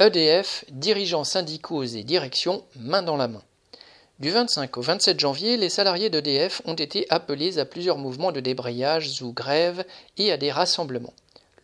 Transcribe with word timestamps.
EDF, 0.00 0.64
dirigeants 0.70 1.22
syndicaux 1.22 1.84
et 1.84 2.02
directions, 2.02 2.64
main 2.74 3.02
dans 3.02 3.16
la 3.16 3.28
main. 3.28 3.42
Du 4.18 4.28
25 4.28 4.76
au 4.76 4.80
27 4.80 5.20
janvier, 5.20 5.56
les 5.56 5.68
salariés 5.68 6.10
d'EDF 6.10 6.62
ont 6.64 6.74
été 6.74 7.06
appelés 7.10 7.60
à 7.60 7.64
plusieurs 7.64 7.96
mouvements 7.96 8.32
de 8.32 8.40
débrayage 8.40 9.22
ou 9.22 9.32
grève 9.32 9.84
et 10.18 10.32
à 10.32 10.36
des 10.36 10.50
rassemblements. 10.50 11.14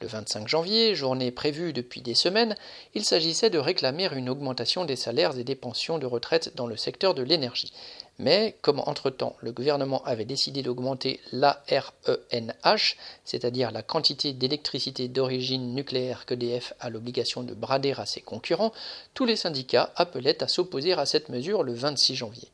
Le 0.00 0.06
25 0.06 0.46
janvier, 0.46 0.94
journée 0.94 1.32
prévue 1.32 1.72
depuis 1.72 2.02
des 2.02 2.14
semaines, 2.14 2.56
il 2.94 3.04
s'agissait 3.04 3.50
de 3.50 3.58
réclamer 3.58 4.08
une 4.12 4.30
augmentation 4.30 4.84
des 4.84 4.94
salaires 4.94 5.36
et 5.36 5.42
des 5.42 5.56
pensions 5.56 5.98
de 5.98 6.06
retraite 6.06 6.52
dans 6.54 6.68
le 6.68 6.76
secteur 6.76 7.14
de 7.14 7.22
l'énergie. 7.22 7.72
Mais 8.20 8.58
comme 8.60 8.80
entre-temps 8.80 9.34
le 9.40 9.50
gouvernement 9.50 10.04
avait 10.04 10.26
décidé 10.26 10.62
d'augmenter 10.62 11.20
l'ARENH, 11.32 12.96
c'est-à-dire 13.24 13.70
la 13.70 13.82
quantité 13.82 14.34
d'électricité 14.34 15.08
d'origine 15.08 15.74
nucléaire 15.74 16.26
qu'EDF 16.26 16.74
a 16.80 16.90
l'obligation 16.90 17.42
de 17.42 17.54
brader 17.54 17.94
à 17.96 18.04
ses 18.04 18.20
concurrents, 18.20 18.74
tous 19.14 19.24
les 19.24 19.36
syndicats 19.36 19.90
appelaient 19.96 20.42
à 20.42 20.48
s'opposer 20.48 20.92
à 20.92 21.06
cette 21.06 21.30
mesure 21.30 21.62
le 21.62 21.72
26 21.72 22.14
janvier. 22.14 22.48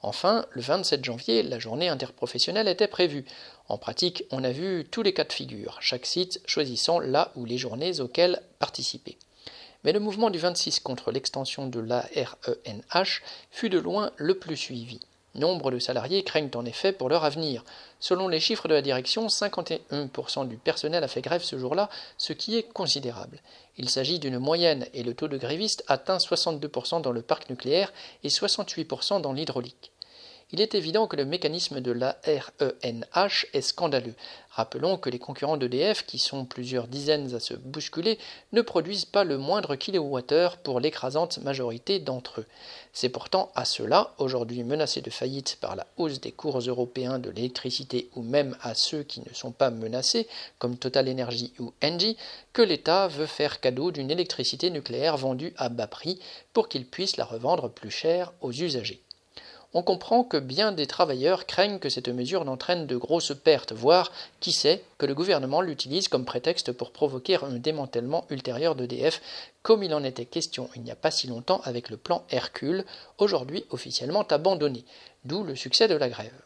Enfin, 0.00 0.46
le 0.50 0.62
27 0.62 1.04
janvier, 1.04 1.42
la 1.42 1.58
journée 1.58 1.90
interprofessionnelle 1.90 2.66
était 2.66 2.88
prévue. 2.88 3.26
En 3.68 3.76
pratique, 3.76 4.24
on 4.30 4.42
a 4.42 4.50
vu 4.50 4.86
tous 4.90 5.02
les 5.02 5.12
cas 5.12 5.24
de 5.24 5.32
figure, 5.32 5.76
chaque 5.82 6.06
site 6.06 6.40
choisissant 6.46 7.00
là 7.00 7.32
ou 7.36 7.44
les 7.44 7.58
journées 7.58 8.00
auxquelles 8.00 8.40
participer. 8.58 9.18
Mais 9.84 9.92
le 9.92 10.00
mouvement 10.00 10.30
du 10.30 10.38
26 10.38 10.80
contre 10.80 11.10
l'extension 11.10 11.66
de 11.66 11.80
l'ARENH 11.80 13.22
fut 13.50 13.68
de 13.68 13.78
loin 13.78 14.12
le 14.16 14.38
plus 14.38 14.56
suivi. 14.56 15.00
Nombre 15.34 15.70
de 15.70 15.78
salariés 15.78 16.24
craignent 16.24 16.50
en 16.54 16.64
effet 16.66 16.92
pour 16.92 17.08
leur 17.08 17.24
avenir. 17.24 17.64
Selon 18.00 18.28
les 18.28 18.38
chiffres 18.38 18.68
de 18.68 18.74
la 18.74 18.82
direction, 18.82 19.28
51% 19.28 20.46
du 20.46 20.58
personnel 20.58 21.02
a 21.02 21.08
fait 21.08 21.22
grève 21.22 21.42
ce 21.42 21.58
jour-là, 21.58 21.88
ce 22.18 22.34
qui 22.34 22.56
est 22.56 22.70
considérable. 22.70 23.40
Il 23.78 23.88
s'agit 23.88 24.18
d'une 24.18 24.38
moyenne 24.38 24.86
et 24.92 25.02
le 25.02 25.14
taux 25.14 25.28
de 25.28 25.38
grévistes 25.38 25.84
atteint 25.88 26.18
62% 26.18 27.00
dans 27.00 27.12
le 27.12 27.22
parc 27.22 27.48
nucléaire 27.48 27.92
et 28.24 28.28
68% 28.28 29.22
dans 29.22 29.32
l'hydraulique 29.32 29.91
il 30.52 30.60
est 30.60 30.74
évident 30.74 31.06
que 31.06 31.16
le 31.16 31.24
mécanisme 31.24 31.80
de 31.80 31.92
la 31.92 32.18
RENH 32.26 33.46
est 33.54 33.62
scandaleux. 33.62 34.14
Rappelons 34.50 34.98
que 34.98 35.08
les 35.08 35.18
concurrents 35.18 35.56
d'EDF, 35.56 36.04
qui 36.04 36.18
sont 36.18 36.44
plusieurs 36.44 36.86
dizaines 36.86 37.34
à 37.34 37.40
se 37.40 37.54
bousculer, 37.54 38.18
ne 38.52 38.60
produisent 38.60 39.06
pas 39.06 39.24
le 39.24 39.38
moindre 39.38 39.76
kilowattheure 39.76 40.58
pour 40.58 40.78
l'écrasante 40.78 41.38
majorité 41.38 42.00
d'entre 42.00 42.40
eux. 42.40 42.46
C'est 42.92 43.08
pourtant 43.08 43.50
à 43.54 43.64
ceux-là, 43.64 44.12
aujourd'hui 44.18 44.62
menacés 44.62 45.00
de 45.00 45.08
faillite 45.08 45.56
par 45.58 45.74
la 45.74 45.86
hausse 45.96 46.20
des 46.20 46.32
cours 46.32 46.58
européens 46.58 47.18
de 47.18 47.30
l'électricité 47.30 48.10
ou 48.14 48.20
même 48.20 48.54
à 48.60 48.74
ceux 48.74 49.04
qui 49.04 49.20
ne 49.20 49.32
sont 49.32 49.52
pas 49.52 49.70
menacés, 49.70 50.28
comme 50.58 50.76
Total 50.76 51.08
Energy 51.08 51.54
ou 51.58 51.72
Engie, 51.82 52.18
que 52.52 52.60
l'État 52.60 53.08
veut 53.08 53.24
faire 53.24 53.58
cadeau 53.58 53.90
d'une 53.90 54.10
électricité 54.10 54.68
nucléaire 54.68 55.16
vendue 55.16 55.54
à 55.56 55.70
bas 55.70 55.86
prix 55.86 56.18
pour 56.52 56.68
qu'il 56.68 56.84
puisse 56.84 57.16
la 57.16 57.24
revendre 57.24 57.70
plus 57.70 57.90
cher 57.90 58.34
aux 58.42 58.52
usagers 58.52 59.02
on 59.74 59.82
comprend 59.82 60.24
que 60.24 60.36
bien 60.36 60.72
des 60.72 60.86
travailleurs 60.86 61.46
craignent 61.46 61.78
que 61.78 61.88
cette 61.88 62.08
mesure 62.08 62.44
n'entraîne 62.44 62.86
de 62.86 62.96
grosses 62.96 63.34
pertes, 63.34 63.72
voire, 63.72 64.12
qui 64.40 64.52
sait, 64.52 64.84
que 64.98 65.06
le 65.06 65.14
gouvernement 65.14 65.60
l'utilise 65.60 66.08
comme 66.08 66.24
prétexte 66.24 66.72
pour 66.72 66.92
provoquer 66.92 67.36
un 67.42 67.52
démantèlement 67.52 68.26
ultérieur 68.30 68.74
d'EDF, 68.74 69.22
comme 69.62 69.82
il 69.82 69.94
en 69.94 70.04
était 70.04 70.26
question 70.26 70.68
il 70.76 70.82
n'y 70.82 70.90
a 70.90 70.96
pas 70.96 71.10
si 71.10 71.26
longtemps 71.26 71.60
avec 71.64 71.88
le 71.88 71.96
plan 71.96 72.24
Hercule, 72.30 72.84
aujourd'hui 73.18 73.64
officiellement 73.70 74.26
abandonné, 74.28 74.84
d'où 75.24 75.42
le 75.42 75.56
succès 75.56 75.88
de 75.88 75.94
la 75.94 76.08
grève. 76.08 76.42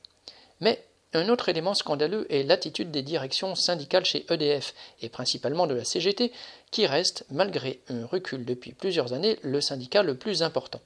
Mais 0.61 0.85
un 1.17 1.29
autre 1.29 1.49
élément 1.49 1.75
scandaleux 1.75 2.27
est 2.33 2.43
l'attitude 2.43 2.91
des 2.91 3.03
directions 3.03 3.55
syndicales 3.55 4.05
chez 4.05 4.27
EDF, 4.31 4.75
et 5.01 5.09
principalement 5.09 5.67
de 5.67 5.75
la 5.75 5.85
CGT, 5.85 6.31
qui 6.71 6.87
reste, 6.87 7.25
malgré 7.31 7.81
un 7.89 8.05
recul 8.07 8.45
depuis 8.45 8.73
plusieurs 8.73 9.13
années, 9.13 9.39
le 9.43 9.61
syndicat 9.61 10.03
le 10.03 10.17
plus 10.17 10.43
important. 10.43 10.81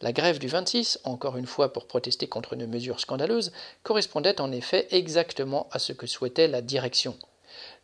La 0.00 0.12
grève 0.12 0.38
du 0.38 0.48
26, 0.48 1.00
encore 1.04 1.36
une 1.36 1.46
fois 1.46 1.72
pour 1.72 1.86
protester 1.86 2.26
contre 2.26 2.52
une 2.52 2.66
mesure 2.66 3.00
scandaleuse, 3.00 3.52
correspondait 3.82 4.40
en 4.40 4.52
effet 4.52 4.86
exactement 4.90 5.68
à 5.72 5.78
ce 5.78 5.92
que 5.92 6.06
souhaitait 6.06 6.48
la 6.48 6.60
direction. 6.60 7.16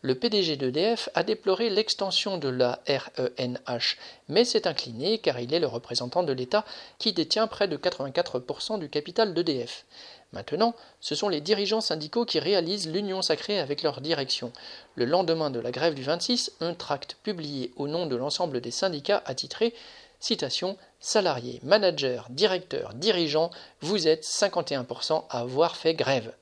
Le 0.01 0.15
PDG 0.15 0.57
d'EDF 0.57 1.09
a 1.15 1.23
déploré 1.23 1.71
l'extension 1.71 2.39
de 2.39 2.49
la 2.49 2.81
RENH, 2.89 3.97
mais 4.29 4.45
s'est 4.45 4.67
incliné 4.67 5.19
car 5.19 5.39
il 5.39 5.55
est 5.55 5.61
le 5.61 5.67
représentant 5.67 6.23
de 6.23 6.33
l'État 6.33 6.65
qui 6.99 7.13
détient 7.13 7.47
près 7.47 7.69
de 7.69 7.77
84% 7.77 8.79
du 8.79 8.89
capital 8.89 9.35
d'EDF. 9.35 9.85
Maintenant, 10.33 10.75
ce 11.01 11.15
sont 11.15 11.29
les 11.29 11.41
dirigeants 11.43 11.83
syndicaux 11.83 12.25
qui 12.25 12.41
réalisent 12.41 12.89
l'union 12.89 13.21
sacrée 13.21 13.61
avec 13.61 13.83
leur 13.83 14.01
direction. 14.01 14.53
Le 14.95 15.05
lendemain 15.05 15.51
de 15.51 15.61
la 15.61 15.71
grève 15.71 15.95
du 15.95 16.03
26, 16.03 16.53
un 16.61 16.75
tract 16.75 17.17
publié 17.23 17.73
au 17.77 17.87
nom 17.87 18.07
de 18.07 18.17
l'ensemble 18.17 18.61
des 18.61 18.71
syndicats 18.71 19.23
attitré 19.27 19.75
Citation 20.21 20.79
Salariés, 21.01 21.59
managers, 21.65 22.23
directeurs, 22.31 22.95
dirigeants, 22.95 23.51
vous 23.81 24.07
êtes 24.07 24.25
51% 24.25 25.25
à 25.29 25.41
avoir 25.41 25.77
fait 25.77 25.95
grève. 25.95 26.33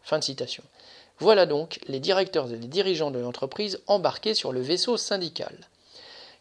Voilà 1.21 1.45
donc 1.45 1.81
les 1.87 2.01
directeurs 2.01 2.51
et 2.51 2.57
les 2.57 2.67
dirigeants 2.67 3.11
de 3.11 3.19
l'entreprise 3.19 3.83
embarqués 3.87 4.33
sur 4.33 4.53
le 4.53 4.63
vaisseau 4.63 4.97
syndical. 4.97 5.55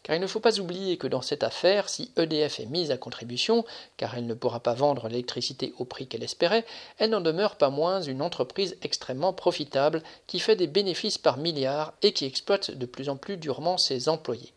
Car 0.02 0.16
il 0.16 0.22
ne 0.22 0.26
faut 0.26 0.40
pas 0.40 0.58
oublier 0.58 0.96
que 0.96 1.06
dans 1.06 1.20
cette 1.20 1.42
affaire, 1.42 1.90
si 1.90 2.10
EDF 2.16 2.60
est 2.60 2.66
mise 2.66 2.90
à 2.90 2.96
contribution, 2.96 3.66
car 3.98 4.16
elle 4.16 4.26
ne 4.26 4.32
pourra 4.32 4.60
pas 4.60 4.72
vendre 4.72 5.08
l'électricité 5.08 5.74
au 5.78 5.84
prix 5.84 6.06
qu'elle 6.06 6.22
espérait, 6.22 6.64
elle 6.96 7.10
n'en 7.10 7.20
demeure 7.20 7.56
pas 7.56 7.68
moins 7.68 8.00
une 8.00 8.22
entreprise 8.22 8.78
extrêmement 8.80 9.34
profitable 9.34 10.02
qui 10.26 10.40
fait 10.40 10.56
des 10.56 10.66
bénéfices 10.66 11.18
par 11.18 11.36
milliards 11.36 11.92
et 12.00 12.14
qui 12.14 12.24
exploite 12.24 12.70
de 12.70 12.86
plus 12.86 13.10
en 13.10 13.16
plus 13.16 13.36
durement 13.36 13.76
ses 13.76 14.08
employés. 14.08 14.54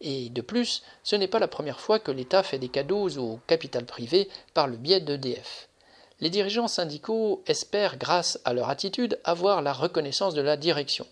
Et 0.00 0.30
de 0.30 0.40
plus, 0.40 0.82
ce 1.04 1.14
n'est 1.14 1.28
pas 1.28 1.38
la 1.38 1.46
première 1.46 1.78
fois 1.78 2.00
que 2.00 2.10
l'État 2.10 2.42
fait 2.42 2.58
des 2.58 2.70
cadeaux 2.70 3.08
au 3.18 3.38
capital 3.46 3.84
privé 3.84 4.28
par 4.52 4.66
le 4.66 4.76
biais 4.76 5.00
d'EDF. 5.00 5.69
Les 6.20 6.30
dirigeants 6.30 6.68
syndicaux 6.68 7.42
espèrent, 7.46 7.96
grâce 7.96 8.40
à 8.44 8.52
leur 8.52 8.68
attitude, 8.68 9.18
avoir 9.24 9.62
la 9.62 9.72
reconnaissance 9.72 10.34
de 10.34 10.42
la 10.42 10.58
direction. 10.58 11.06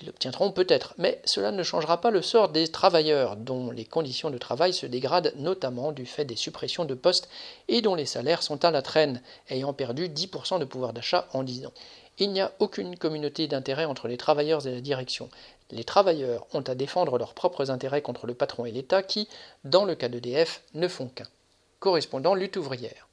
Ils 0.00 0.06
l'obtiendront 0.06 0.52
peut-être, 0.52 0.94
mais 0.96 1.20
cela 1.24 1.50
ne 1.50 1.62
changera 1.62 2.00
pas 2.00 2.10
le 2.10 2.22
sort 2.22 2.48
des 2.50 2.68
travailleurs, 2.68 3.36
dont 3.36 3.70
les 3.70 3.84
conditions 3.84 4.30
de 4.30 4.38
travail 4.38 4.72
se 4.72 4.86
dégradent 4.86 5.34
notamment 5.36 5.92
du 5.92 6.06
fait 6.06 6.24
des 6.24 6.36
suppressions 6.36 6.84
de 6.84 6.94
postes 6.94 7.28
et 7.66 7.82
dont 7.82 7.94
les 7.94 8.06
salaires 8.06 8.42
sont 8.42 8.64
à 8.64 8.70
la 8.70 8.80
traîne, 8.80 9.20
ayant 9.50 9.72
perdu 9.72 10.08
10% 10.08 10.60
de 10.60 10.64
pouvoir 10.64 10.92
d'achat 10.92 11.26
en 11.32 11.42
10 11.42 11.66
ans. 11.66 11.72
Il 12.18 12.32
n'y 12.32 12.40
a 12.40 12.52
aucune 12.58 12.96
communauté 12.96 13.48
d'intérêt 13.48 13.84
entre 13.84 14.08
les 14.08 14.16
travailleurs 14.16 14.66
et 14.66 14.72
la 14.72 14.80
direction. 14.80 15.28
Les 15.72 15.84
travailleurs 15.84 16.46
ont 16.54 16.62
à 16.62 16.74
défendre 16.74 17.18
leurs 17.18 17.34
propres 17.34 17.70
intérêts 17.70 18.02
contre 18.02 18.26
le 18.26 18.34
patron 18.34 18.64
et 18.64 18.72
l'État 18.72 19.02
qui, 19.02 19.28
dans 19.64 19.84
le 19.84 19.94
cas 19.94 20.08
d'EDF, 20.08 20.62
ne 20.74 20.88
font 20.88 21.08
qu'un. 21.08 21.26
Correspondant 21.80 22.34
lutte 22.34 22.56
ouvrière. 22.56 23.07